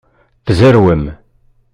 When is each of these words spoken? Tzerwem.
Tzerwem. 0.45 1.05